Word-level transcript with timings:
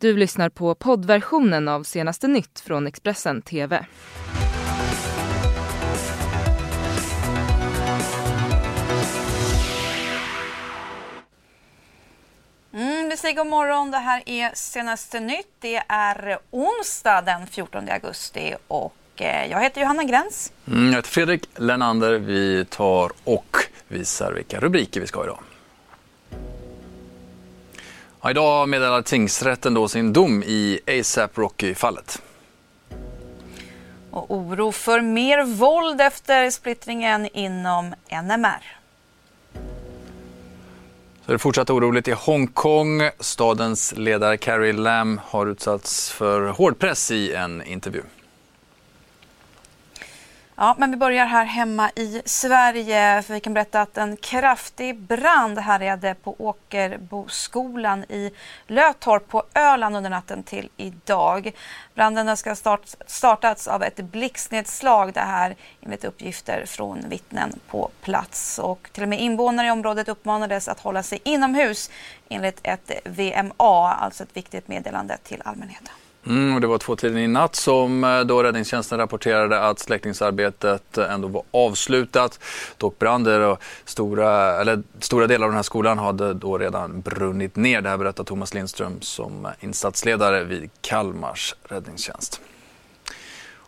Du 0.00 0.16
lyssnar 0.16 0.48
på 0.48 0.74
poddversionen 0.74 1.68
av 1.68 1.82
senaste 1.82 2.28
nytt 2.28 2.60
från 2.60 2.86
Expressen 2.86 3.42
TV. 3.42 3.86
Mm, 12.72 13.08
vi 13.08 13.16
säger 13.16 13.36
god 13.36 13.46
morgon. 13.46 13.90
Det 13.90 13.98
här 13.98 14.22
är 14.26 14.50
senaste 14.54 15.20
nytt. 15.20 15.46
Det 15.58 15.82
är 15.88 16.38
onsdag 16.50 17.20
den 17.20 17.46
14 17.46 17.88
augusti 17.88 18.54
och 18.68 18.94
eh, 19.16 19.50
jag 19.50 19.62
heter 19.62 19.80
Johanna 19.80 20.04
Gräns. 20.04 20.52
Mm, 20.66 20.86
jag 20.86 20.96
heter 20.96 21.10
Fredrik 21.10 21.48
Lennander. 21.56 22.18
Vi 22.18 22.64
tar 22.64 23.12
och 23.24 23.56
visar 23.88 24.32
vilka 24.32 24.60
rubriker 24.60 25.00
vi 25.00 25.06
ska 25.06 25.18
ha 25.18 25.24
idag. 25.24 25.38
Ja, 28.22 28.30
idag 28.30 28.68
meddelar 28.68 29.02
tingsrätten 29.02 29.74
då 29.74 29.88
sin 29.88 30.12
dom 30.12 30.42
i 30.42 30.80
ASAP 30.86 31.38
Rocky-fallet. 31.38 32.22
Och 34.10 34.30
oro 34.30 34.72
för 34.72 35.00
mer 35.00 35.44
våld 35.44 36.00
efter 36.00 36.50
splittringen 36.50 37.28
inom 37.32 37.94
NMR. 38.10 38.78
Så 41.26 41.32
det 41.32 41.32
är 41.32 41.38
fortsatt 41.38 41.70
oroligt 41.70 42.08
i 42.08 42.12
Hongkong. 42.12 43.10
Stadens 43.20 43.94
ledare 43.96 44.36
Carrie 44.36 44.72
Lam 44.72 45.20
har 45.24 45.46
utsatts 45.46 46.10
för 46.10 46.48
hård 46.48 46.78
press 46.78 47.10
i 47.10 47.34
en 47.34 47.62
intervju. 47.62 48.02
Ja, 50.60 50.74
men 50.78 50.90
vi 50.90 50.96
börjar 50.96 51.26
här 51.26 51.44
hemma 51.44 51.90
i 51.94 52.22
Sverige 52.24 53.22
för 53.22 53.34
vi 53.34 53.40
kan 53.40 53.54
berätta 53.54 53.80
att 53.80 53.98
en 53.98 54.16
kraftig 54.16 54.96
brand 54.98 55.58
härjade 55.58 56.14
på 56.14 56.36
Åkerboskolan 56.38 58.04
i 58.04 58.32
Lötorp 58.66 59.28
på 59.28 59.42
Öland 59.54 59.96
under 59.96 60.10
natten 60.10 60.42
till 60.42 60.68
idag. 60.76 61.52
Branden 61.94 62.36
ska 62.36 62.56
start, 62.56 62.80
startats 63.06 63.68
av 63.68 63.82
ett 63.82 63.96
blixtnedslag 63.96 65.12
det 65.12 65.20
här 65.20 65.56
enligt 65.80 66.04
uppgifter 66.04 66.64
från 66.66 67.08
vittnen 67.08 67.60
på 67.68 67.90
plats 68.02 68.58
och 68.58 68.88
till 68.92 69.02
och 69.02 69.08
med 69.08 69.20
invånare 69.20 69.66
i 69.66 69.70
området 69.70 70.08
uppmanades 70.08 70.68
att 70.68 70.80
hålla 70.80 71.02
sig 71.02 71.20
inomhus 71.24 71.90
enligt 72.28 72.60
ett 72.62 72.90
VMA, 73.04 73.94
alltså 73.94 74.22
ett 74.22 74.36
viktigt 74.36 74.68
meddelande 74.68 75.16
till 75.22 75.42
allmänheten. 75.44 75.94
Mm, 76.28 76.54
och 76.54 76.60
det 76.60 76.66
var 76.66 76.78
två 76.78 76.96
tiden 76.96 77.18
i 77.18 77.28
natt 77.28 77.56
som 77.56 78.04
eh, 78.04 78.20
då 78.20 78.42
räddningstjänsten 78.42 78.98
rapporterade 78.98 79.60
att 79.60 79.78
släckningsarbetet 79.78 80.98
ändå 80.98 81.28
var 81.28 81.42
avslutat. 81.50 82.40
Dock 82.76 82.98
brann 82.98 83.42
och 83.42 83.62
stora, 83.84 84.60
eller, 84.60 84.82
stora 85.00 85.26
delar 85.26 85.46
av 85.46 85.50
den 85.50 85.56
här 85.56 85.62
skolan 85.62 85.98
hade 85.98 86.34
då 86.34 86.58
redan 86.58 87.00
brunnit 87.00 87.56
ner. 87.56 87.80
Det 87.80 87.88
här 87.88 87.96
berättar 87.96 88.24
Thomas 88.24 88.54
Lindström 88.54 89.00
som 89.00 89.48
insatsledare 89.60 90.44
vid 90.44 90.70
Kalmars 90.80 91.54
räddningstjänst. 91.62 92.40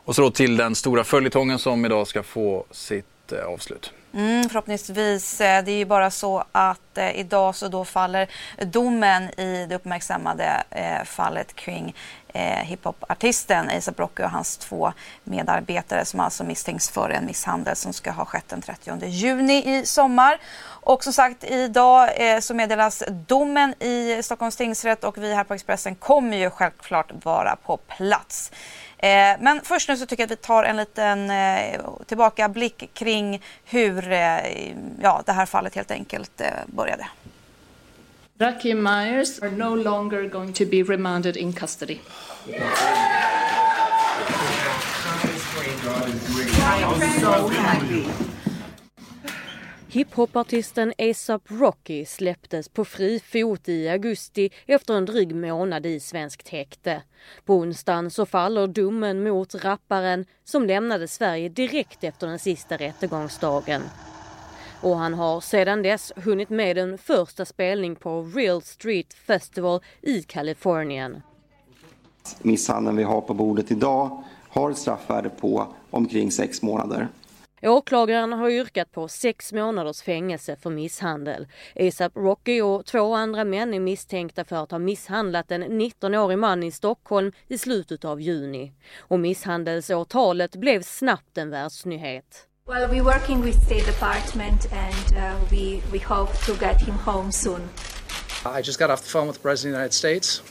Och 0.04 0.14
så 0.14 0.22
då 0.22 0.30
till 0.30 0.56
den 0.56 0.74
stora 0.74 1.04
följetongen 1.04 1.58
som 1.58 1.84
idag 1.84 2.06
ska 2.06 2.22
få 2.22 2.64
sitt 2.70 3.32
eh, 3.32 3.44
avslut. 3.44 3.92
Mm, 4.14 4.48
förhoppningsvis. 4.48 5.40
Eh, 5.40 5.64
det 5.64 5.72
är 5.72 5.76
ju 5.76 5.84
bara 5.84 6.10
så 6.10 6.44
att 6.52 6.98
eh, 6.98 7.20
idag 7.20 7.54
så 7.54 7.68
då 7.68 7.84
faller 7.84 8.28
domen 8.64 9.40
i 9.40 9.66
det 9.68 9.74
uppmärksammade 9.74 10.62
eh, 10.70 11.04
fallet 11.04 11.56
kring 11.56 11.94
eh, 12.34 12.64
hiphopartisten 12.64 13.70
ASAP 13.70 13.98
Rocky 13.98 14.22
och 14.22 14.30
hans 14.30 14.56
två 14.56 14.92
medarbetare 15.24 16.04
som 16.04 16.20
alltså 16.20 16.44
misstänks 16.44 16.90
för 16.90 17.10
en 17.10 17.26
misshandel 17.26 17.76
som 17.76 17.92
ska 17.92 18.10
ha 18.10 18.24
skett 18.24 18.48
den 18.48 18.62
30 18.62 19.06
juni 19.06 19.78
i 19.78 19.86
sommar. 19.86 20.38
Och 20.82 21.04
som 21.04 21.12
sagt, 21.12 21.44
idag 21.44 22.10
eh, 22.16 22.40
så 22.40 22.54
meddelas 22.54 23.02
domen 23.26 23.82
i 23.82 24.22
Stockholms 24.22 24.56
tingsrätt 24.56 25.04
och 25.04 25.18
vi 25.18 25.34
här 25.34 25.44
på 25.44 25.54
Expressen 25.54 25.94
kommer 25.94 26.36
ju 26.36 26.50
självklart 26.50 27.24
vara 27.24 27.56
på 27.56 27.76
plats. 27.76 28.52
Eh, 29.02 29.36
men 29.40 29.60
först 29.64 29.88
nu 29.88 29.96
så 29.96 30.06
tycker 30.06 30.22
jag 30.22 30.26
att 30.26 30.30
vi 30.30 30.36
tar 30.36 30.64
en 30.64 30.76
liten 30.76 31.30
eh, 31.30 31.80
tillbakablick 32.06 32.90
kring 32.94 33.42
hur 33.64 33.99
eh, 34.02 34.76
ja, 35.02 35.22
det 35.26 35.32
här 35.32 35.46
fallet 35.46 35.74
helt 35.74 35.90
enkelt 35.90 36.42
började. 36.66 37.06
Rocky 38.38 38.74
Myers 38.74 39.38
are 39.42 39.50
no 39.50 39.74
longer 39.74 40.28
going 40.28 40.52
to 40.52 40.64
be 40.64 40.82
remanded 40.82 41.36
in 41.36 41.52
custody. 41.52 42.00
Happy. 47.52 48.06
Hiphopartisten 49.92 50.92
ASAP 50.98 51.42
Rocky 51.48 52.04
släpptes 52.04 52.68
på 52.68 52.84
fri 52.84 53.20
fot 53.20 53.68
i 53.68 53.88
augusti 53.88 54.50
efter 54.66 54.94
en 54.94 55.04
dryg 55.04 55.34
månad 55.34 55.86
i 55.86 56.00
svenskt 56.00 56.48
häkte. 56.48 57.02
På 57.44 57.54
onsdagen 57.54 58.10
så 58.10 58.26
faller 58.26 58.66
domen 58.66 59.22
mot 59.22 59.54
rapparen 59.54 60.24
som 60.44 60.66
lämnade 60.66 61.08
Sverige 61.08 61.48
direkt 61.48 62.04
efter 62.04 62.26
den 62.26 62.38
sista 62.38 62.76
rättegångsdagen. 62.76 63.82
Och 64.80 64.96
han 64.96 65.14
har 65.14 65.40
sedan 65.40 65.82
dess 65.82 66.12
hunnit 66.16 66.50
med 66.50 66.78
en 66.78 66.98
första 66.98 67.44
spelning 67.44 67.96
på 67.96 68.22
Real 68.22 68.62
Street 68.62 69.14
Festival 69.14 69.80
i 70.02 70.22
Kalifornien. 70.22 71.22
Misshandeln 72.42 72.96
vi 72.96 73.02
har 73.02 73.20
på 73.20 73.34
bordet 73.34 73.70
idag 73.70 74.24
har 74.48 74.70
ett 74.70 74.78
straffvärde 74.78 75.28
på 75.28 75.66
omkring 75.90 76.30
sex 76.30 76.62
månader. 76.62 77.08
Åklagaren 77.62 78.32
har 78.32 78.50
yrkat 78.50 78.92
på 78.92 79.08
sex 79.08 79.52
månaders 79.52 80.02
fängelse 80.02 80.56
för 80.56 80.70
misshandel. 80.70 81.46
ASAP 81.76 82.16
Rocky 82.16 82.60
och 82.60 82.86
två 82.86 83.14
andra 83.14 83.44
män 83.44 83.74
är 83.74 83.80
misstänkta 83.80 84.44
för 84.44 84.56
att 84.56 84.70
ha 84.70 84.78
misshandlat 84.78 85.50
en 85.50 85.64
19-årig 85.80 86.38
man 86.38 86.62
i 86.62 86.72
Stockholm 86.72 87.32
i 87.48 87.58
slutet 87.58 88.04
av 88.04 88.20
juni. 88.20 88.72
Och 88.98 89.20
misshandelsåtalet 89.20 90.56
blev 90.56 90.82
snabbt 90.82 91.38
en 91.38 91.50
världsnyhet. 91.50 92.46
Well, 92.66 92.88
we're 92.88 93.02
working 93.02 93.42
with 93.42 93.58
State 93.66 93.86
Department 93.86 94.72
and 94.72 95.16
uh, 95.16 95.50
we, 95.50 95.80
we 95.92 95.98
hope 95.98 96.32
to 96.46 96.52
get 96.52 96.80
him 96.80 96.94
home 96.94 97.32
soon. 97.32 97.68
I 98.58 98.62
just 98.62 98.78
got 98.78 98.90
off 98.90 99.02
the 99.02 99.08
phone 99.08 99.26
with 99.26 99.38
the 99.38 99.42
President 99.42 99.74
of 99.74 99.78
the 99.78 99.78
United 99.78 99.94
States 99.94 100.42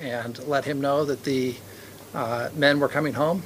and 0.00 0.48
let 0.48 0.64
him 0.64 0.80
know 0.80 1.04
that 1.04 1.24
the 1.24 1.54
uh, 2.14 2.48
men 2.54 2.80
were 2.80 2.88
coming 2.88 3.14
home 3.14 3.42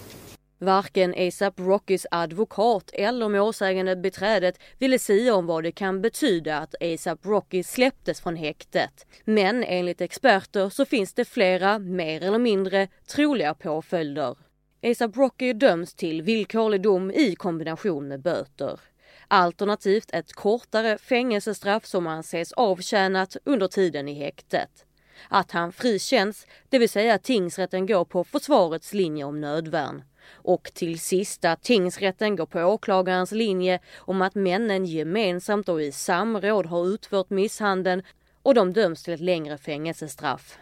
Varken 0.62 1.14
ASAP 1.16 1.60
Rockys 1.60 2.06
advokat 2.10 2.90
eller 2.92 3.28
målsägande 3.28 3.96
beträdet 3.96 4.58
ville 4.78 4.98
säga 4.98 5.34
om 5.34 5.46
vad 5.46 5.62
det 5.62 5.72
kan 5.72 6.02
betyda 6.02 6.58
att 6.58 6.74
ASAP 6.82 7.26
Rocky 7.26 7.62
släpptes 7.62 8.20
från 8.20 8.36
häktet. 8.36 9.06
Men 9.24 9.64
enligt 9.64 10.00
experter 10.00 10.68
så 10.68 10.84
finns 10.84 11.14
det 11.14 11.24
flera, 11.24 11.78
mer 11.78 12.22
eller 12.22 12.38
mindre, 12.38 12.88
troliga 13.06 13.54
påföljder. 13.54 14.36
ASAP 14.82 15.16
Rocky 15.16 15.52
döms 15.52 15.94
till 15.94 16.22
villkorlig 16.22 16.82
dom 16.82 17.10
i 17.10 17.34
kombination 17.34 18.08
med 18.08 18.22
böter. 18.22 18.80
Alternativt 19.28 20.10
ett 20.12 20.32
kortare 20.32 20.98
fängelsestraff 20.98 21.86
som 21.86 22.06
anses 22.06 22.52
avtjänat 22.52 23.36
under 23.44 23.68
tiden 23.68 24.08
i 24.08 24.14
häktet. 24.14 24.86
Att 25.28 25.50
han 25.50 25.72
frikänns, 25.72 26.46
det 26.68 26.78
vill 26.78 26.88
säga 26.88 27.14
att 27.14 27.22
tingsrätten 27.22 27.86
går 27.86 28.04
på 28.04 28.24
försvarets 28.24 28.94
linje 28.94 29.24
om 29.24 29.40
nödvärn. 29.40 30.02
Och 30.32 30.70
till 30.74 31.00
sist 31.00 31.44
att 31.44 31.62
tingsrätten 31.62 32.36
går 32.36 32.46
på 32.46 32.60
åklagarens 32.60 33.32
linje 33.32 33.78
om 33.96 34.22
att 34.22 34.34
männen 34.34 34.86
gemensamt 34.86 35.68
och 35.68 35.82
i 35.82 35.92
samråd 35.92 36.66
har 36.66 36.86
utfört 36.86 37.30
misshandeln 37.30 38.02
och 38.42 38.54
de 38.54 38.72
döms 38.72 39.02
till 39.02 39.14
ett 39.14 39.20
längre 39.20 39.58
fängelsestraff. 39.58 40.58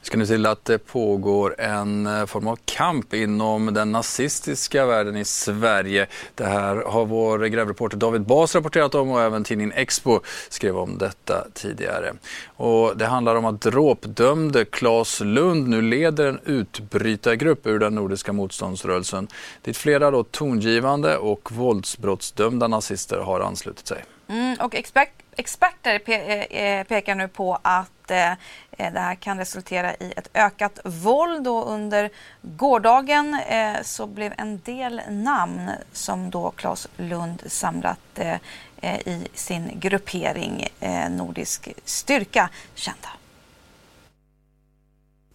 Vi 0.00 0.06
ska 0.06 0.18
nu 0.18 0.26
till 0.26 0.46
att 0.46 0.64
det 0.64 0.78
pågår 0.78 1.60
en 1.60 2.06
eh, 2.06 2.26
form 2.26 2.46
av 2.46 2.58
kamp 2.64 3.14
inom 3.14 3.74
den 3.74 3.92
nazistiska 3.92 4.86
världen 4.86 5.16
i 5.16 5.24
Sverige. 5.24 6.06
Det 6.34 6.44
här 6.44 6.76
har 6.76 7.06
vår 7.06 7.38
grävreporter 7.38 7.96
David 7.96 8.22
Bas 8.22 8.54
rapporterat 8.54 8.94
om 8.94 9.10
och 9.10 9.22
även 9.22 9.44
tidningen 9.44 9.72
Expo 9.72 10.20
skrev 10.48 10.78
om 10.78 10.98
detta 10.98 11.46
tidigare. 11.54 12.12
Och 12.56 12.96
det 12.96 13.06
handlar 13.06 13.36
om 13.36 13.44
att 13.44 13.60
dråpdömde 13.60 14.64
Claes 14.64 15.20
Lund 15.20 15.68
nu 15.68 15.82
leder 15.82 16.26
en 16.26 16.40
utbrytargrupp 16.44 17.66
ur 17.66 17.78
den 17.78 17.94
nordiska 17.94 18.32
motståndsrörelsen 18.32 19.28
dit 19.62 19.76
flera 19.76 20.10
då 20.10 20.22
tongivande 20.22 21.16
och 21.16 21.52
våldsbrottsdömda 21.52 22.68
nazister 22.68 23.18
har 23.18 23.40
anslutit 23.40 23.86
sig. 23.86 24.04
Mm, 24.28 24.56
och 24.60 24.74
expert, 24.74 25.12
experter 25.36 25.98
pe 25.98 26.14
eh, 26.14 26.78
eh 26.78 26.84
pekar 26.84 27.14
nu 27.14 27.28
på 27.28 27.58
att 27.62 27.90
eh, 28.10 28.32
Eh, 28.80 28.92
det 28.92 29.00
här 29.00 29.14
kan 29.14 29.38
resultera 29.38 29.94
i 29.94 30.12
ett 30.16 30.28
ökat 30.34 30.78
våld 30.84 31.48
och 31.48 31.72
under 31.72 32.10
gårdagen 32.42 33.34
eh, 33.34 33.82
så 33.82 34.06
blev 34.06 34.34
en 34.38 34.60
del 34.64 35.02
namn 35.08 35.70
som 35.92 36.30
då 36.30 36.50
Claes 36.50 36.88
Lund 36.96 37.42
samlat 37.46 37.98
eh, 38.14 38.36
eh 38.80 39.08
i 39.08 39.28
sin 39.34 39.80
gruppering 39.80 40.68
eh, 40.80 41.10
Nordisk 41.10 41.68
styrka 41.84 42.48
kända. 42.74 43.08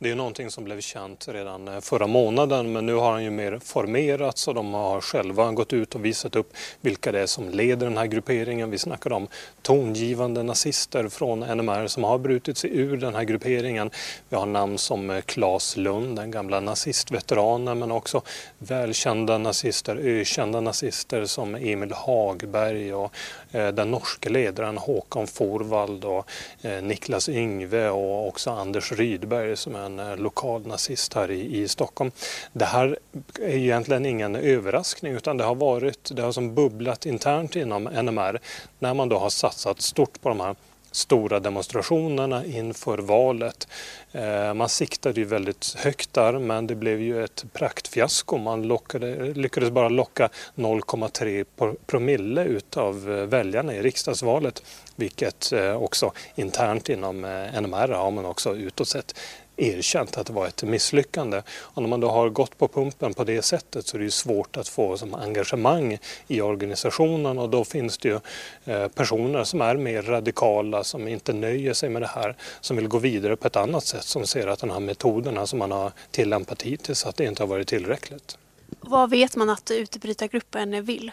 Det 0.06 0.12
är 0.12 0.16
någonting 0.16 0.52
som 0.52 0.64
blev 0.64 0.82
känt 0.82 1.28
redan 1.28 1.68
eh, 1.68 1.80
förra 1.80 2.08
månaden 2.08 2.72
men 2.72 2.86
nu 2.86 2.94
har 2.94 3.12
han 3.12 3.24
ju 3.24 3.30
mer 3.30 3.60
formerats 3.64 4.48
och 4.48 4.54
de 4.54 4.74
har 4.74 5.02
själva 5.02 5.52
gått 5.52 5.74
ut 5.74 5.96
och 5.96 6.06
visat 6.06 6.36
upp 6.36 6.54
vilka 6.82 7.12
det 7.12 7.20
är 7.20 7.26
som 7.26 7.50
leder 7.50 7.88
den 7.88 7.98
här 7.98 8.06
grupperingen. 8.06 8.72
Vi 8.72 8.78
snackar 8.78 9.14
om 9.14 9.28
tongivande 9.62 10.44
nazister 10.44 11.10
från 11.10 11.40
NMR 11.40 11.88
som 11.88 12.04
har 12.04 12.18
brutit 12.18 12.58
sig 12.58 12.78
ur 12.78 12.98
den 12.98 13.16
här 13.16 13.24
grupperingen. 13.24 13.90
Vi 14.30 14.36
har 14.36 14.46
namn 14.46 14.78
som 14.78 15.10
eh, 15.10 15.22
Claes 15.22 15.78
Lund, 15.78 16.16
den 16.16 16.32
gamla 16.32 16.60
nazistveteranen 16.60 17.80
men 17.80 17.92
också 17.92 18.22
välkända 18.58 19.38
nazister, 19.38 19.96
ökända 19.96 20.62
nazister 20.62 21.26
som 21.26 21.56
Emil 21.56 21.92
Hagberg 21.92 22.94
och 22.94 23.14
Eh, 23.56 23.68
den 23.68 23.92
norske 23.92 24.30
ledaren 24.30 24.78
Håkan 24.78 25.28
Forvald 25.28 26.06
och 26.06 26.30
eh, 26.62 26.84
Niklas 26.84 27.30
Yngve 27.30 27.90
och 27.90 28.28
också 28.28 28.52
Anders 28.52 28.92
Rydberg 28.92 29.58
som 29.58 29.76
är 29.76 29.80
en 29.80 30.00
eh, 30.00 30.18
lokal 30.18 30.68
nazist 30.68 31.14
här 31.14 31.32
i, 31.32 31.62
i 31.62 31.68
Stockholm. 31.68 32.12
Det 32.54 32.66
här 32.66 33.00
är 33.42 33.56
egentligen 33.56 34.06
ingen 34.06 34.36
överraskning 34.36 35.14
utan 35.14 35.38
det 35.38 35.44
har 35.44 35.56
varit, 35.56 36.12
det 36.16 36.22
har 36.22 36.32
som 36.32 36.56
bubblat 36.56 37.06
internt 37.06 37.56
inom 37.56 37.84
NMR 37.84 38.40
när 38.80 38.94
man 38.94 39.10
då 39.10 39.18
har 39.18 39.30
satsat 39.30 39.82
stort 39.82 40.22
på 40.22 40.30
de 40.30 40.40
här 40.40 40.56
stora 40.96 41.40
demonstrationerna 41.40 42.46
inför 42.46 42.98
valet. 42.98 43.68
Eh, 44.12 44.54
man 44.54 44.70
siktade 44.70 45.20
ju 45.20 45.26
väldigt 45.26 45.76
högt 45.78 46.14
där 46.14 46.40
men 46.40 46.68
det 46.68 46.76
blev 46.76 47.02
ju 47.02 47.24
ett 47.24 47.46
praktfiasko. 47.54 48.38
Man 48.38 48.64
lockade, 48.64 49.34
lyckades 49.34 49.70
bara 49.70 49.90
locka 49.90 50.30
0,3 50.56 51.46
promille 51.86 52.44
utav 52.44 53.12
eh, 53.12 53.26
väljarna 53.26 53.74
i 53.76 53.82
riksdagsvalet. 53.82 54.64
Vilket 54.96 55.52
eh, 55.52 55.84
också 55.84 56.12
internt 56.36 56.90
inom 56.90 57.22
NMR 57.62 57.88
har 57.88 58.12
man 58.12 58.26
också 58.26 58.56
utåt 58.56 58.88
sett 58.88 59.16
erkänt 59.58 60.18
att 60.18 60.28
det 60.28 60.34
var 60.34 60.48
ett 60.48 60.64
misslyckande. 60.64 61.42
Och 61.48 61.82
när 61.82 61.90
man 61.90 62.00
då 62.00 62.10
har 62.10 62.30
gått 62.30 62.58
på 62.58 62.68
pumpen 62.68 63.14
på 63.14 63.24
det 63.24 63.42
sättet 63.42 63.88
så 63.88 63.98
är 63.98 64.00
det 64.00 64.04
ju 64.04 64.12
svårt 64.12 64.58
att 64.58 64.68
få 64.68 64.98
som 64.98 65.14
engagemang 65.14 65.98
i 66.28 66.42
organisationen 66.42 67.40
och 67.40 67.50
då 67.50 67.64
finns 67.64 67.98
det 67.98 68.10
ju 68.10 68.20
eh, 68.66 68.88
personer 68.88 69.44
som 69.44 69.62
är 69.62 69.76
mer 69.76 70.02
radikala, 70.02 70.84
som 70.84 71.08
inte 71.08 71.34
nöjer 71.34 71.74
sig 71.74 71.90
med 71.90 72.02
det 72.02 72.12
här, 72.16 72.36
som 72.62 72.78
vill 72.78 72.88
gå 72.88 72.98
vidare 72.98 73.36
på 73.36 73.48
ett 73.48 73.56
annat 73.56 73.86
sätt, 73.86 74.04
som 74.04 74.28
ser 74.28 74.48
att 74.48 74.60
de 74.60 74.70
här 74.70 74.80
metoderna 74.80 75.48
som 75.48 75.60
man 75.60 75.72
har 75.72 75.92
tillämpat 76.12 76.62
hittills, 76.62 77.06
att 77.06 77.16
det 77.16 77.26
inte 77.26 77.44
har 77.44 77.48
varit 77.48 77.68
tillräckligt. 77.68 78.38
Vad 78.80 79.10
vet 79.10 79.36
man 79.36 79.50
att 79.50 79.72
utbrytargruppen 79.72 80.86
vill? 80.86 81.12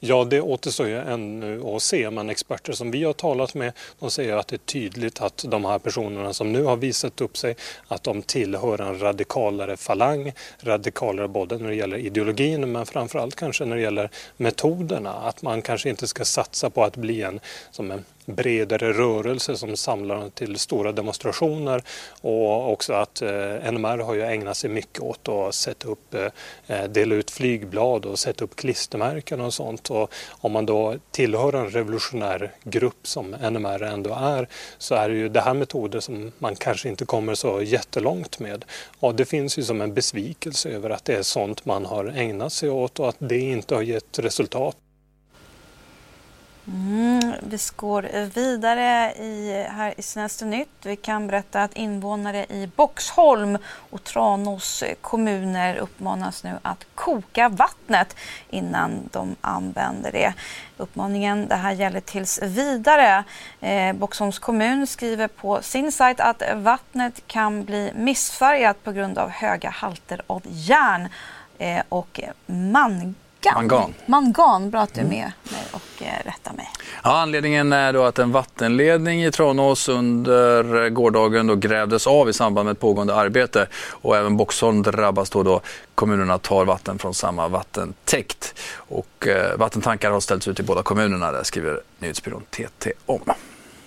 Ja, 0.00 0.24
det 0.24 0.40
återstår 0.40 0.86
ju 0.86 0.98
ännu 0.98 1.62
att 1.66 1.82
se, 1.82 2.10
men 2.10 2.30
experter 2.30 2.72
som 2.72 2.90
vi 2.90 3.04
har 3.04 3.12
talat 3.12 3.54
med 3.54 3.72
de 3.98 4.10
säger 4.10 4.36
att 4.36 4.48
det 4.48 4.56
är 4.56 4.58
tydligt 4.58 5.20
att 5.20 5.44
de 5.48 5.64
här 5.64 5.78
personerna 5.78 6.32
som 6.32 6.52
nu 6.52 6.64
har 6.64 6.76
visat 6.76 7.20
upp 7.20 7.36
sig, 7.36 7.56
att 7.88 8.02
de 8.02 8.22
tillhör 8.22 8.80
en 8.80 8.98
radikalare 8.98 9.76
falang, 9.76 10.32
radikalare 10.60 11.28
både 11.28 11.58
när 11.58 11.68
det 11.68 11.74
gäller 11.74 11.96
ideologin 11.96 12.72
men 12.72 12.86
framförallt 12.86 13.36
kanske 13.36 13.64
när 13.64 13.76
det 13.76 13.82
gäller 13.82 14.10
metoderna. 14.36 15.12
Att 15.12 15.42
man 15.42 15.62
kanske 15.62 15.88
inte 15.88 16.08
ska 16.08 16.24
satsa 16.24 16.70
på 16.70 16.84
att 16.84 16.96
bli 16.96 17.22
en, 17.22 17.40
som 17.70 17.90
en 17.90 18.04
bredare 18.26 18.92
rörelse 18.92 19.56
som 19.56 19.76
samlar 19.76 20.30
till 20.30 20.58
stora 20.58 20.92
demonstrationer 20.92 21.82
och 22.20 22.72
också 22.72 22.92
att 22.92 23.22
eh, 23.22 23.72
NMR 23.72 23.98
har 23.98 24.14
ju 24.14 24.22
ägnat 24.22 24.56
sig 24.56 24.70
mycket 24.70 25.00
åt 25.00 25.28
att 25.28 25.54
sätta 25.54 25.88
upp, 25.88 26.14
eh, 26.14 26.26
eh, 26.66 26.84
dela 26.84 27.14
ut 27.14 27.30
flygblad 27.30 28.06
och 28.06 28.18
sätta 28.18 28.44
upp 28.44 28.56
klistermärken 28.56 29.40
och 29.40 29.54
sånt. 29.54 29.90
Och 29.90 30.12
om 30.30 30.52
man 30.52 30.66
då 30.66 30.96
tillhör 31.10 31.52
en 31.52 31.70
revolutionär 31.70 32.52
grupp 32.64 33.06
som 33.06 33.30
NMR 33.30 33.82
ändå 33.82 34.14
är 34.20 34.48
så 34.78 34.94
är 34.94 35.08
det 35.08 35.14
ju 35.14 35.28
det 35.28 35.40
här 35.40 35.54
metoder 35.54 36.00
som 36.00 36.32
man 36.38 36.56
kanske 36.56 36.88
inte 36.88 37.04
kommer 37.04 37.34
så 37.34 37.62
jättelångt 37.62 38.38
med. 38.38 38.64
Och 39.00 39.14
det 39.14 39.24
finns 39.24 39.58
ju 39.58 39.62
som 39.62 39.80
en 39.80 39.94
besvikelse 39.94 40.68
över 40.68 40.90
att 40.90 41.04
det 41.04 41.14
är 41.14 41.22
sånt 41.22 41.64
man 41.64 41.84
har 41.84 42.04
ägnat 42.04 42.52
sig 42.52 42.70
åt 42.70 43.00
och 43.00 43.08
att 43.08 43.16
det 43.18 43.38
inte 43.38 43.74
har 43.74 43.82
gett 43.82 44.18
resultat. 44.18 44.76
Mm, 46.66 47.34
vi 47.40 47.58
går 47.76 48.02
vidare 48.34 49.12
i, 49.12 49.66
här 49.70 49.94
i 49.96 50.02
Senaste 50.02 50.44
nytt. 50.44 50.68
Vi 50.82 50.96
kan 50.96 51.26
berätta 51.26 51.62
att 51.62 51.76
invånare 51.76 52.46
i 52.48 52.70
Boxholm 52.76 53.58
och 53.66 54.04
Tranås 54.04 54.84
kommuner 55.00 55.76
uppmanas 55.76 56.44
nu 56.44 56.58
att 56.62 56.86
koka 56.94 57.48
vattnet 57.48 58.16
innan 58.50 59.08
de 59.12 59.36
använder 59.40 60.12
det. 60.12 60.34
Uppmaningen 60.76 61.48
det 61.48 61.54
här 61.54 61.72
gäller 61.72 62.00
tills 62.00 62.42
vidare. 62.42 63.24
Eh, 63.60 63.92
Boxholms 63.92 64.38
kommun 64.38 64.86
skriver 64.86 65.28
på 65.28 65.62
sin 65.62 65.92
sajt 65.92 66.20
att 66.20 66.42
vattnet 66.54 67.22
kan 67.26 67.64
bli 67.64 67.92
missfärgat 67.94 68.84
på 68.84 68.92
grund 68.92 69.18
av 69.18 69.28
höga 69.28 69.70
halter 69.70 70.22
av 70.26 70.42
järn 70.44 71.08
eh, 71.58 71.82
och 71.88 72.20
mangan 72.46 73.14
Mangan. 73.54 73.94
Mangan. 74.06 74.70
Bra 74.70 74.80
att 74.80 74.94
du 74.94 75.00
är 75.00 75.04
mm. 75.04 75.16
med 75.18 75.32
mig 75.52 75.62
och 75.72 76.02
eh, 76.02 76.24
rättar 76.24 76.52
mig. 76.52 76.70
Ja, 77.04 77.20
anledningen 77.20 77.72
är 77.72 77.92
då 77.92 78.04
att 78.04 78.18
en 78.18 78.32
vattenledning 78.32 79.24
i 79.24 79.30
Tranås 79.30 79.88
under 79.88 80.88
gårdagen 80.88 81.46
då 81.46 81.54
grävdes 81.54 82.06
av 82.06 82.28
i 82.28 82.32
samband 82.32 82.64
med 82.64 82.72
ett 82.72 82.80
pågående 82.80 83.14
arbete 83.14 83.66
och 83.90 84.16
även 84.16 84.36
Boxholm 84.36 84.82
drabbas 84.82 85.30
då, 85.30 85.42
då 85.42 85.60
kommunerna 85.94 86.38
tar 86.38 86.64
vatten 86.64 86.98
från 86.98 87.14
samma 87.14 87.48
vattentäkt. 87.48 88.54
Och 88.74 89.26
eh, 89.26 89.56
vattentankar 89.56 90.10
har 90.10 90.20
ställts 90.20 90.48
ut 90.48 90.60
i 90.60 90.62
båda 90.62 90.82
kommunerna, 90.82 91.32
det 91.32 91.44
skriver 91.44 91.80
nyhetsbyrån 91.98 92.42
TT 92.50 92.92
om. 93.06 93.20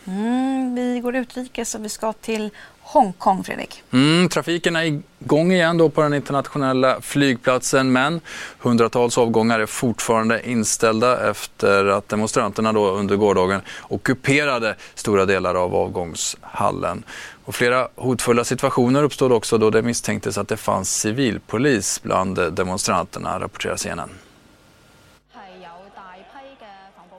Mm, 0.08 0.76
vi 0.76 1.00
går 1.00 1.16
utrikes 1.16 1.76
och 1.76 1.86
vi 1.86 1.90
ska 1.90 2.14
till 2.14 2.50
Hongkong, 2.82 3.44
Fredrik. 3.44 3.84
Mm, 3.92 4.30
trafiken 4.30 4.76
är 4.76 5.02
igång 5.20 5.52
igen 5.52 5.78
då 5.78 5.90
på 5.90 6.02
den 6.02 6.14
internationella 6.14 7.02
flygplatsen 7.02 7.92
men 7.92 8.22
hundratals 8.60 9.18
avgångar 9.18 9.60
är 9.60 9.66
fortfarande 9.66 10.50
inställda 10.50 11.30
efter 11.30 11.86
att 11.86 12.10
demonstranterna 12.10 12.74
då 12.74 12.92
under 12.92 13.16
gårdagen 13.16 13.62
ockuperade 13.82 14.76
stora 14.96 15.26
delar 15.26 15.56
av 15.56 15.76
avgångshallen. 15.76 17.04
Och 17.46 17.56
flera 17.56 17.88
hotfulla 17.96 18.44
situationer 18.44 19.04
uppstod 19.04 19.32
också 19.32 19.58
då 19.58 19.70
det 19.70 19.82
misstänktes 19.82 20.38
att 20.38 20.48
det 20.48 20.58
fanns 20.58 20.96
civilpolis 20.96 22.04
bland 22.04 22.54
demonstranterna, 22.54 23.40
rapporterar 23.40 23.76
CNN. 23.76 24.10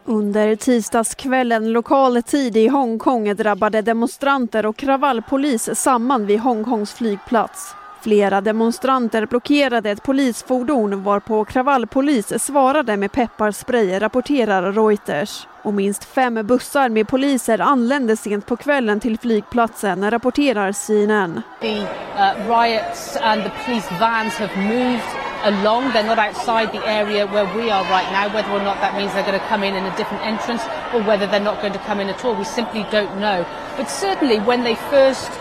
Under 0.09 0.57
tisdagskvällen 0.57 1.73
lokal 1.73 2.23
tid 2.23 2.57
i 2.57 2.69
Hongkong 2.69 3.35
drabbade 3.35 3.83
demonstranter 3.83 4.67
och 4.67 4.77
kravallpolis 4.77 5.71
samman 5.75 6.27
vid 6.27 6.41
Hongkongs 6.41 6.93
flygplats. 6.93 7.75
Flera 8.03 8.41
demonstranter 8.41 9.27
blockerade 9.27 9.91
ett 9.91 10.03
polisfordon 10.03 11.03
varpå 11.03 11.45
kravallpolis 11.45 12.45
svarade 12.45 12.97
med 12.97 13.13
pepparspray, 13.13 13.99
rapporterar 13.99 14.73
Reuters. 14.73 15.47
Och 15.67 15.75
minst 15.75 16.05
fem 16.05 16.47
bussar 16.47 16.89
med 16.89 17.09
poliser 17.09 17.61
anlände 17.61 18.17
sent 18.17 18.47
på 18.47 18.57
kvällen 18.57 19.01
till 19.01 19.19
flygplatsen, 19.19 20.11
rapporterar 20.11 20.73
CNN. 20.73 21.43
The 21.61 21.79
uh, 21.79 22.61
riots 22.61 23.17
and 23.17 23.43
the 23.43 23.51
police 23.65 23.89
vans 24.01 24.35
have 24.35 24.57
moved 24.57 25.03
along. 25.45 25.93
They're 25.93 26.07
not 26.07 26.19
outside 26.19 26.69
the 26.73 26.87
area 26.89 27.27
where 27.27 27.45
we 27.57 27.71
are 27.71 27.85
right 27.91 28.13
now. 28.13 28.35
Whether 28.35 28.53
or 28.53 28.63
not 28.63 28.81
that 28.81 28.95
means 28.97 29.13
they're 29.13 29.27
going 29.27 29.41
to 29.41 29.49
come 29.49 29.67
in 29.67 29.75
in 29.75 29.85
a 29.85 29.97
different 29.97 30.25
entrance 30.27 30.63
or 30.95 31.03
whether 31.03 31.27
they're 31.27 31.49
not 31.51 31.61
going 31.61 31.73
to 31.73 31.85
come 31.89 32.03
in 32.03 32.09
at 32.09 32.25
all, 32.25 32.37
we 32.37 32.45
simply 32.45 32.87
don't 32.93 33.19
know. 33.19 33.45
But 33.77 33.91
certainly 33.91 34.39
when 34.39 34.63
they 34.63 34.77
first 34.77 35.33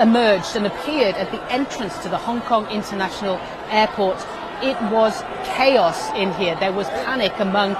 emerged 0.00 0.56
and 0.56 0.66
appeared 0.66 1.16
at 1.16 1.30
the 1.30 1.52
entrance 1.52 1.98
to 2.02 2.08
the 2.08 2.18
Hong 2.18 2.40
Kong 2.40 2.66
International 2.70 3.38
Airport, 3.70 4.26
it 4.62 4.80
was 4.90 5.22
chaos 5.44 6.10
in 6.14 6.32
here. 6.32 6.56
There 6.60 6.72
was 6.72 6.88
panic 7.04 7.32
among 7.40 7.76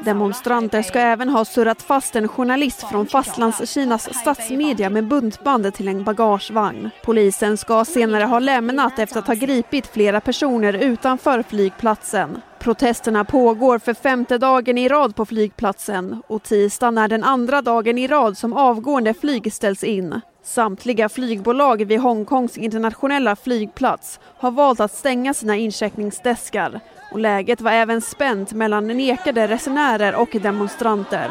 Demonstranter 0.00 0.82
ska 0.82 0.98
även 0.98 1.28
ha 1.28 1.44
surrat 1.44 1.82
fast 1.82 2.16
en 2.16 2.28
journalist 2.28 2.88
från 2.90 3.06
Fastlandskinas 3.06 4.14
statsmedia 4.14 4.90
med 4.90 5.08
buntband 5.08 5.74
till 5.74 5.88
en 5.88 6.04
bagagevagn. 6.04 6.90
Polisen 7.04 7.56
ska 7.56 7.84
senare 7.84 8.24
ha 8.24 8.38
lämnat 8.38 8.98
efter 8.98 9.18
att 9.18 9.26
ha 9.26 9.34
gripit 9.34 9.86
flera 9.86 10.20
personer 10.20 10.72
utanför 10.72 11.42
flygplatsen. 11.42 12.40
Protesterna 12.58 13.24
pågår 13.24 13.78
för 13.78 13.94
femte 13.94 14.38
dagen 14.38 14.78
i 14.78 14.88
rad 14.88 15.16
på 15.16 15.26
flygplatsen 15.26 16.22
och 16.28 16.42
tisdagen 16.42 16.98
är 16.98 17.08
den 17.08 17.24
andra 17.24 17.62
dagen 17.62 17.98
i 17.98 18.06
rad 18.06 18.38
som 18.38 18.52
avgående 18.52 19.14
flyg 19.14 19.52
ställs 19.52 19.84
in. 19.84 20.20
Samtliga 20.46 21.08
flygbolag 21.08 21.84
vid 21.84 22.00
Hongkongs 22.00 22.58
internationella 22.58 23.36
flygplats 23.36 24.20
har 24.38 24.50
valt 24.50 24.80
att 24.80 24.92
stänga 24.92 25.34
sina 25.34 25.56
incheckningsdeskar 25.56 26.80
och 27.12 27.18
läget 27.18 27.60
var 27.60 27.70
även 27.72 28.00
spänt 28.00 28.52
mellan 28.52 28.86
nekade 28.86 29.48
resenärer 29.48 30.14
och 30.14 30.28
demonstranter. 30.42 31.30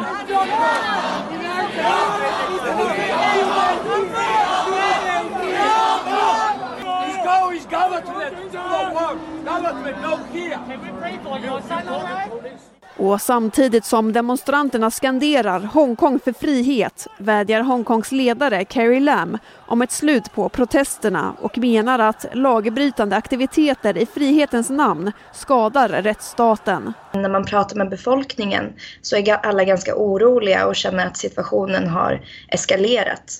Och 12.97 13.21
samtidigt 13.21 13.85
som 13.85 14.13
demonstranterna 14.13 14.91
skanderar 14.91 15.59
Hongkong 15.59 16.19
för 16.19 16.33
frihet 16.33 17.07
vädjar 17.17 17.61
Hongkongs 17.61 18.11
ledare 18.11 18.65
Carrie 18.65 18.99
Lam 18.99 19.37
om 19.67 19.81
ett 19.81 19.91
slut 19.91 20.33
på 20.33 20.49
protesterna 20.49 21.35
och 21.41 21.57
menar 21.57 21.99
att 21.99 22.25
lagbrytande 22.33 23.15
aktiviteter 23.15 23.97
i 23.97 24.05
frihetens 24.05 24.69
namn 24.69 25.11
skadar 25.33 25.89
rättsstaten. 25.89 26.93
När 27.13 27.29
man 27.29 27.45
pratar 27.45 27.77
med 27.77 27.89
befolkningen 27.89 28.73
så 29.01 29.15
är 29.15 29.33
alla 29.33 29.63
ganska 29.63 29.95
oroliga 29.95 30.67
och 30.67 30.75
känner 30.75 31.05
att 31.05 31.17
situationen 31.17 31.87
har 31.87 32.25
eskalerat 32.47 33.33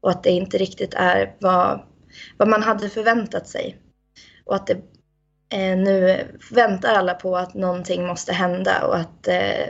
och 0.00 0.10
att 0.10 0.22
det 0.22 0.30
inte 0.30 0.58
riktigt 0.58 0.94
är 0.94 1.34
vad, 1.40 1.80
vad 2.36 2.48
man 2.48 2.62
hade 2.62 2.88
förväntat 2.88 3.48
sig. 3.48 3.76
Och 4.46 4.54
att 4.54 4.66
det 4.66 4.76
nu 5.58 6.26
väntar 6.50 6.94
alla 6.94 7.14
på 7.14 7.36
att 7.36 7.54
någonting 7.54 8.06
måste 8.06 8.32
hända 8.32 8.86
och 8.86 8.96
att 8.96 9.28
eh, 9.28 9.60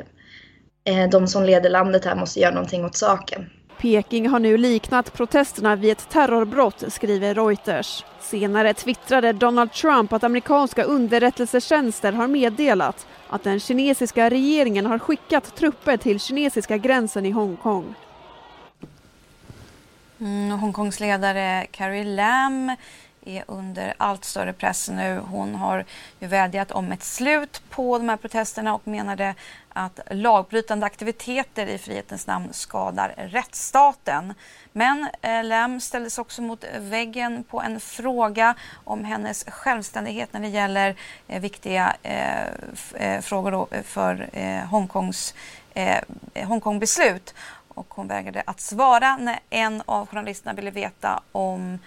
eh, 0.84 1.10
de 1.10 1.26
som 1.26 1.44
leder 1.44 1.70
landet 1.70 2.04
här 2.04 2.16
måste 2.16 2.40
göra 2.40 2.54
någonting 2.54 2.84
åt 2.84 2.96
saken. 2.96 3.50
Peking 3.78 4.28
har 4.28 4.38
nu 4.38 4.56
liknat 4.56 5.12
protesterna 5.12 5.76
vid 5.76 5.92
ett 5.92 6.08
terrorbrott, 6.10 6.84
skriver 6.88 7.34
Reuters. 7.34 8.04
Senare 8.20 8.74
twittrade 8.74 9.32
Donald 9.32 9.72
Trump 9.72 10.12
att 10.12 10.24
amerikanska 10.24 10.82
underrättelsetjänster 10.84 12.12
har 12.12 12.26
meddelat 12.26 13.06
att 13.28 13.44
den 13.44 13.60
kinesiska 13.60 14.30
regeringen 14.30 14.86
har 14.86 14.98
skickat 14.98 15.56
trupper 15.56 15.96
till 15.96 16.20
kinesiska 16.20 16.76
gränsen 16.76 17.26
i 17.26 17.30
Hongkong. 17.30 17.94
Mm, 20.20 20.50
Hongkongs 20.50 21.00
ledare 21.00 21.66
Carrie 21.70 22.04
Lam 22.04 22.76
är 23.24 23.44
under 23.46 23.94
allt 23.96 24.24
större 24.24 24.52
press 24.52 24.88
nu. 24.88 25.20
Hon 25.30 25.54
har 25.54 25.84
ju 26.20 26.26
vädjat 26.26 26.70
om 26.70 26.92
ett 26.92 27.02
slut 27.02 27.62
på 27.70 27.98
de 27.98 28.08
här 28.08 28.16
protesterna 28.16 28.74
och 28.74 28.88
menade 28.88 29.34
att 29.76 30.00
lagbrytande 30.10 30.86
aktiviteter 30.86 31.66
i 31.66 31.78
frihetens 31.78 32.26
namn 32.26 32.48
skadar 32.52 33.14
rättsstaten. 33.16 34.34
Men 34.72 35.08
eh, 35.22 35.44
Lem 35.44 35.80
ställdes 35.80 36.18
också 36.18 36.42
mot 36.42 36.64
väggen 36.78 37.44
på 37.44 37.62
en 37.62 37.80
fråga 37.80 38.54
om 38.84 39.04
hennes 39.04 39.44
självständighet 39.44 40.32
när 40.32 40.40
det 40.40 40.48
gäller 40.48 40.96
eh, 41.28 41.40
viktiga 41.40 41.96
eh, 42.02 42.44
eh 42.94 43.20
frågor 43.20 43.44
frågor 43.44 43.82
för 43.82 44.28
eh, 44.32 44.64
Hongkongs 44.64 45.34
eh, 45.74 45.98
eh, 46.34 46.48
Hongkongbeslut. 46.48 47.34
Och 47.68 47.94
hon 47.94 48.08
vägrade 48.08 48.42
att 48.46 48.60
svara 48.60 49.16
när 49.16 49.38
en 49.50 49.82
av 49.86 50.06
journalisterna 50.06 50.52
ville 50.52 50.70
veta 50.70 51.22
om 51.32 51.78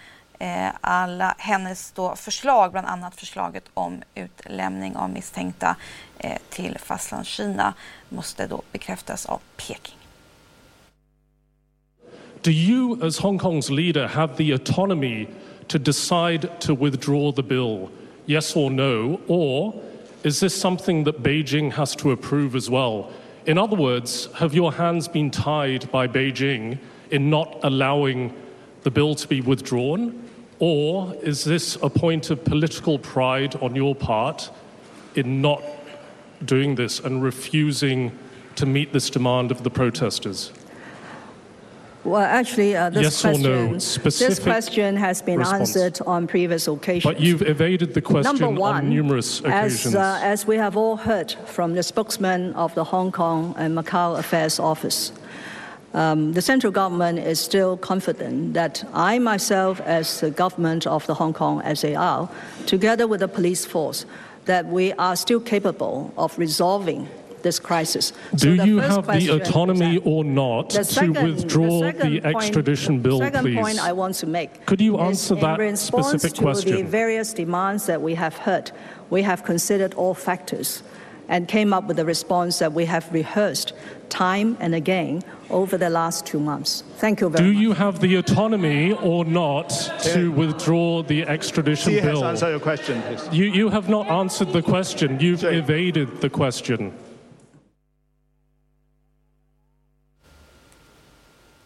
alla 0.80 1.34
hennes 1.38 1.92
då 1.92 2.16
förslag, 2.16 2.72
bland 2.72 2.86
annat 2.86 3.14
förslaget 3.16 3.64
om 3.74 4.02
utlämning 4.14 4.96
av 4.96 5.10
misstänkta 5.10 5.76
eh, 6.18 6.38
till 6.50 6.78
Fastlandskina 6.78 7.74
måste 8.08 8.46
då 8.46 8.62
bekräftas 8.72 9.26
av 9.26 9.40
Peking. 9.56 9.94
Do 12.42 12.50
you 12.50 13.06
as 13.06 13.18
Hong 13.18 13.38
Kong's 13.38 13.70
leader 13.70 14.06
have 14.06 14.36
the 14.36 14.52
autonomy 14.52 15.26
to 15.66 15.78
decide 15.78 16.48
to 16.60 16.74
withdraw 16.74 17.32
the 17.32 17.42
bill? 17.42 17.88
Yes 18.26 18.56
or 18.56 18.70
no? 18.70 19.20
Or 19.26 19.74
is 20.22 20.40
this 20.40 20.60
something 20.60 21.04
that 21.04 21.22
Beijing 21.22 21.72
has 21.72 21.96
to 21.96 22.12
approve 22.12 22.56
as 22.56 22.70
well? 22.70 23.10
In 23.46 23.58
other 23.58 23.76
words, 23.76 24.28
have 24.34 24.54
your 24.54 24.72
hands 24.72 25.08
been 25.08 25.30
tied 25.30 25.90
by 25.90 26.06
Beijing 26.06 26.78
in 27.10 27.30
not 27.30 27.58
allowing 27.62 28.32
the 28.82 28.90
bill 28.90 29.14
to 29.14 29.28
be 29.28 29.40
withdrawn? 29.40 30.27
Or 30.60 31.14
is 31.22 31.44
this 31.44 31.76
a 31.82 31.88
point 31.88 32.30
of 32.30 32.44
political 32.44 32.98
pride 32.98 33.54
on 33.56 33.76
your 33.76 33.94
part 33.94 34.50
in 35.14 35.40
not 35.40 35.62
doing 36.44 36.74
this 36.74 36.98
and 37.00 37.22
refusing 37.22 38.16
to 38.56 38.66
meet 38.66 38.92
this 38.92 39.08
demand 39.08 39.50
of 39.50 39.62
the 39.62 39.70
protesters? 39.70 40.52
Well, 42.04 42.22
actually, 42.22 42.76
uh, 42.76 42.90
this, 42.90 43.02
yes 43.02 43.20
question, 43.20 43.42
no, 43.42 43.72
this 43.74 44.38
question 44.38 44.96
has 44.96 45.20
been 45.20 45.40
response. 45.40 45.76
answered 45.76 46.06
on 46.06 46.26
previous 46.26 46.66
occasions. 46.66 47.04
But 47.04 47.20
you've 47.20 47.42
evaded 47.42 47.92
the 47.92 48.00
question 48.00 48.38
Number 48.38 48.60
one, 48.60 48.76
on 48.76 48.88
numerous 48.88 49.40
occasions. 49.40 49.86
As, 49.86 49.94
uh, 49.94 50.20
as 50.22 50.46
we 50.46 50.56
have 50.56 50.76
all 50.76 50.96
heard 50.96 51.32
from 51.46 51.74
the 51.74 51.82
spokesman 51.82 52.54
of 52.54 52.74
the 52.74 52.84
Hong 52.84 53.12
Kong 53.12 53.54
and 53.58 53.76
Macau 53.76 54.18
Affairs 54.18 54.58
Office, 54.58 55.12
um, 55.94 56.34
the 56.34 56.42
central 56.42 56.72
government 56.72 57.18
is 57.18 57.40
still 57.40 57.76
confident 57.76 58.54
that 58.54 58.84
I 58.92 59.18
myself, 59.18 59.80
as 59.80 60.20
the 60.20 60.30
government 60.30 60.86
of 60.86 61.06
the 61.06 61.14
Hong 61.14 61.32
Kong 61.32 61.62
SAR, 61.74 62.28
together 62.66 63.06
with 63.06 63.20
the 63.20 63.28
police 63.28 63.64
force, 63.64 64.04
that 64.44 64.66
we 64.66 64.92
are 64.94 65.16
still 65.16 65.40
capable 65.40 66.12
of 66.16 66.38
resolving 66.38 67.08
this 67.42 67.58
crisis. 67.58 68.12
Do 68.34 68.56
so 68.56 68.64
you 68.64 68.78
have 68.78 69.06
the 69.06 69.28
autonomy 69.28 69.98
or 69.98 70.24
not 70.24 70.72
second, 70.72 71.14
to 71.14 71.22
withdraw 71.22 71.92
the, 71.92 71.92
the 71.92 72.24
extradition 72.24 72.96
point, 72.96 73.02
bill, 73.02 73.18
the 73.18 73.26
second 73.26 73.42
please? 73.42 73.56
point 73.56 73.78
I 73.78 73.92
want 73.92 74.14
to 74.16 74.26
make. 74.26 74.66
Could 74.66 74.80
you 74.80 74.98
answer 74.98 75.34
that 75.36 75.60
in 75.60 75.76
specific 75.76 76.34
to 76.34 76.42
question? 76.42 76.76
the 76.76 76.82
various 76.82 77.32
demands 77.32 77.86
that 77.86 78.02
we 78.02 78.14
have 78.14 78.36
heard, 78.36 78.72
we 79.10 79.22
have 79.22 79.44
considered 79.44 79.94
all 79.94 80.14
factors 80.14 80.82
and 81.28 81.46
came 81.46 81.72
up 81.72 81.84
with 81.84 81.98
a 81.98 82.04
response 82.04 82.58
that 82.58 82.72
we 82.72 82.84
have 82.86 83.12
rehearsed 83.12 83.72
time 84.08 84.56
and 84.60 84.74
again 84.74 85.22
over 85.50 85.76
the 85.76 85.90
last 85.90 86.26
two 86.26 86.40
months. 86.40 86.82
Thank 86.96 87.20
you 87.20 87.28
very 87.28 87.44
Do 87.44 87.52
much. 87.52 87.56
Do 87.56 87.62
you 87.62 87.72
have 87.72 88.00
the 88.00 88.16
autonomy 88.16 88.92
or 88.92 89.24
not 89.24 89.68
to 90.14 90.30
withdraw 90.32 91.02
the 91.02 91.22
extradition 91.22 91.92
See, 91.92 92.00
bill? 92.00 92.24
answer 92.24 92.50
your 92.50 92.60
question, 92.60 93.02
please. 93.02 93.28
You, 93.32 93.44
you 93.44 93.68
have 93.68 93.88
not 93.88 94.08
answered 94.08 94.52
the 94.52 94.62
question. 94.62 95.20
You've 95.20 95.40
Sorry. 95.40 95.58
evaded 95.58 96.20
the 96.20 96.30
question. 96.30 96.92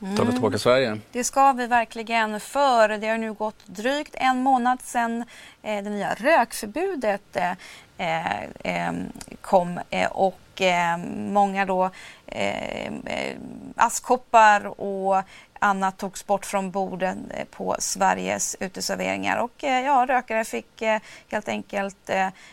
Tar 0.03 0.25
vi 0.25 0.33
tillbaka 0.33 0.59
Sverige? 0.59 0.87
Mm. 0.87 1.03
Det 1.13 1.25
ska 1.25 1.53
vi 1.53 1.67
verkligen 1.67 2.41
för 2.41 2.89
det 2.89 3.09
har 3.09 3.19
nu 3.19 3.33
gått 3.33 3.67
drygt 3.67 4.15
en 4.19 4.43
månad 4.43 4.81
sedan 4.83 5.25
eh, 5.63 5.85
det 5.85 5.91
nya 5.91 6.15
rökförbudet 6.15 7.37
eh, 7.37 7.53
eh, 7.99 8.43
eh 8.65 8.93
kom 9.41 9.81
eh, 9.91 10.11
och 10.11 10.61
eh, 10.61 10.97
många 11.17 11.67
då 11.67 11.91
eh, 12.27 12.87
eh, 12.87 13.37
askkoppar 13.77 14.81
och 14.81 15.23
annat 15.59 15.99
togs 15.99 16.27
bort 16.27 16.47
från 16.47 16.71
borden 16.71 17.31
eh, 17.35 17.45
på 17.45 17.77
Sveriges 17.79 18.57
uteserveringar 18.61 19.37
och 19.37 19.63
ja, 19.63 20.07
rökare 20.09 20.45
fick 20.45 20.83
helt 21.29 21.49
enkelt 21.49 22.11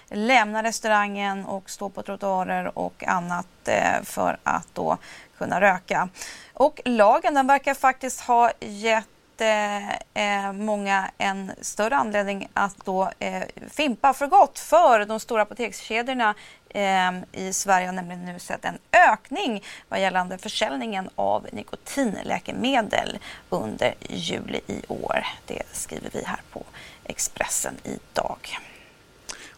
lämna 0.09 0.63
restaurangen 0.63 1.45
och 1.45 1.69
stå 1.69 1.89
på 1.89 2.03
trottoarer 2.03 2.77
och 2.77 3.03
annat 3.07 3.69
för 4.03 4.37
att 4.43 4.67
då 4.73 4.97
kunna 5.37 5.61
röka. 5.61 6.09
Och 6.59 6.81
lagen 6.85 7.33
den 7.33 7.47
verkar 7.47 7.73
faktiskt 7.73 8.21
ha 8.21 8.51
gett 8.59 9.41
eh, 9.41 9.89
eh, 9.89 10.53
många 10.53 11.11
en 11.17 11.51
större 11.61 11.95
anledning 11.95 12.47
att 12.53 12.85
då 12.85 13.11
eh, 13.19 13.43
fimpa 13.71 14.13
för 14.13 14.27
gott 14.27 14.59
för 14.59 15.05
de 15.05 15.19
stora 15.19 15.41
apotekskedjorna 15.41 16.35
eh, 16.69 17.11
i 17.31 17.53
Sverige 17.53 17.87
har 17.87 17.93
nämligen 17.93 18.25
nu 18.25 18.39
sett 18.39 18.65
en 18.65 18.77
ökning 19.09 19.63
vad 19.89 20.01
gällande 20.01 20.37
försäljningen 20.37 21.09
av 21.15 21.47
nikotinläkemedel 21.51 23.19
under 23.49 23.93
juli 24.09 24.61
i 24.67 24.81
år. 24.87 25.25
Det 25.45 25.61
skriver 25.71 26.09
vi 26.13 26.23
här 26.25 26.41
på 26.51 26.63
Expressen 27.03 27.73
idag. 27.83 28.59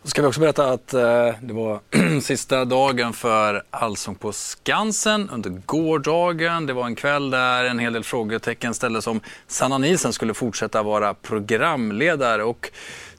Då 0.03 0.09
ska 0.09 0.21
vi 0.21 0.27
också 0.27 0.39
berätta 0.39 0.69
att 0.71 0.93
eh, 0.93 1.29
det 1.41 1.53
var 1.53 1.79
sista 2.21 2.65
dagen 2.65 3.13
för 3.13 3.63
Allsång 3.69 4.15
på 4.15 4.31
Skansen 4.31 5.29
under 5.29 5.49
gårdagen. 5.49 6.65
Det 6.65 6.73
var 6.73 6.85
en 6.85 6.95
kväll 6.95 7.29
där 7.29 7.63
en 7.63 7.79
hel 7.79 7.93
del 7.93 8.03
frågetecken 8.03 8.73
ställdes 8.73 9.07
om 9.07 9.19
Sanna 9.47 9.77
Nielsen 9.77 10.13
skulle 10.13 10.33
fortsätta 10.33 10.83
vara 10.83 11.13
programledare. 11.13 12.43
Och 12.43 12.71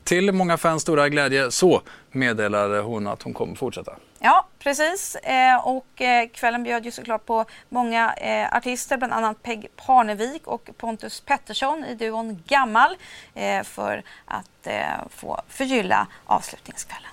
till 0.04 0.32
många 0.32 0.56
fans 0.56 0.82
stora 0.82 1.08
glädje 1.08 1.50
så 1.50 1.82
meddelade 2.10 2.80
hon 2.80 3.06
att 3.06 3.22
hon 3.22 3.32
kommer 3.32 3.54
fortsätta. 3.54 3.92
Ja, 4.24 4.46
precis. 4.58 5.14
Eh, 5.14 5.66
och 5.66 6.00
eh, 6.00 6.28
kvällen 6.28 6.62
bjöd 6.62 6.84
ju 6.84 6.90
såklart 6.90 7.26
på 7.26 7.44
många 7.68 8.14
eh, 8.14 8.56
artister, 8.56 8.96
bland 8.96 9.12
annat 9.12 9.42
Peg 9.42 9.68
Parnevik 9.76 10.46
och 10.46 10.70
Pontus 10.76 11.20
Pettersson 11.20 11.84
i 11.84 11.94
duon 11.94 12.42
Gammal 12.46 12.96
eh, 13.34 13.62
för 13.62 14.02
att 14.24 14.66
eh, 14.66 14.86
få 15.10 15.40
förgylla 15.48 16.06
avslutningskvällen. 16.26 17.10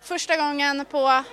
Första 0.00 0.36
gången 0.36 0.84
på 0.90 1.24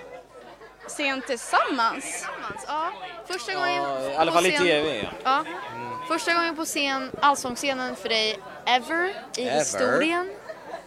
scen 0.88 1.22
tillsammans. 1.26 2.28
Ja, 2.66 2.92
första 3.26 3.54
gången 3.54 3.74
ja, 3.74 4.10
I 4.10 4.16
alla 4.16 4.32
fall 4.32 4.46
i 4.46 4.52
tv. 4.52 5.02
Ja. 5.02 5.10
ja. 5.24 5.44
Mm. 5.74 5.98
Första 6.08 6.34
gången 6.34 6.56
på 6.56 6.64
scen, 6.64 7.10
allsångsscenen 7.20 7.96
för 7.96 8.08
dig 8.08 8.38
ever 8.66 9.14
i 9.36 9.42
ever. 9.42 9.58
historien. 9.58 10.30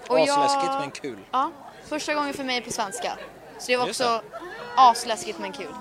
Asläskigt 0.10 0.74
men 0.80 0.92
kul. 0.92 1.20
Ja, 1.32 1.52
första 1.90 2.14
gången 2.14 2.34
för 2.34 2.44
mig 2.44 2.62
på 2.62 2.72
svenska. 2.72 3.18
Så 3.60 3.72
det 3.72 3.78
var 3.78 3.88
också 3.90 4.22
asläskigt 4.76 5.40
men 5.40 5.52
kul. 5.52 5.74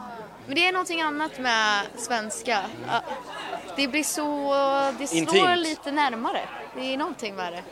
Men 0.46 0.54
det 0.54 0.68
är 0.68 0.72
någonting 0.72 1.00
annat 1.00 1.38
med 1.38 1.86
svenska. 1.96 2.60
Det 3.76 3.88
blir 3.88 4.02
så, 4.02 4.52
det 4.98 5.06
slår 5.06 5.18
Intimt. 5.18 5.58
lite 5.58 5.90
närmare. 5.90 6.40
Det 6.74 6.94
är 6.94 6.96
någonting 6.96 7.34
med 7.34 7.52
det. 7.52 7.62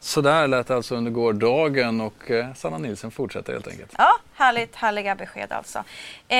Så 0.00 0.20
där 0.20 0.48
lät 0.48 0.66
det 0.66 0.76
alltså 0.76 0.94
under 0.94 1.10
gårdagen 1.10 2.00
och 2.00 2.30
eh, 2.30 2.54
Sanna 2.54 2.78
Nilsson 2.78 3.10
fortsätter 3.10 3.52
helt 3.52 3.68
enkelt. 3.68 3.94
Ja, 3.98 4.12
härligt, 4.34 4.76
härliga 4.76 5.14
besked 5.14 5.52
alltså. 5.52 5.84
Eh, 6.28 6.38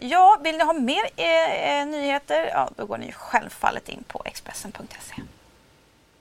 ja, 0.00 0.38
vill 0.44 0.56
ni 0.56 0.64
ha 0.64 0.72
mer 0.72 1.04
eh, 1.16 1.86
nyheter? 1.86 2.50
Ja, 2.52 2.70
då 2.76 2.86
går 2.86 2.98
ni 2.98 3.12
självfallet 3.12 3.88
in 3.88 4.04
på 4.08 4.22
Expressen.se. 4.24 5.22